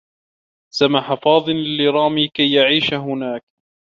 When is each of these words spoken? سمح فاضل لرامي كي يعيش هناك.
سمح 0.73 1.13
فاضل 1.13 1.77
لرامي 1.77 2.27
كي 2.27 2.53
يعيش 2.53 2.93
هناك. 2.93 3.41